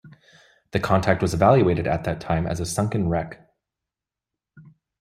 [0.71, 3.47] The contact was evaluated at that time as a sunken wreck.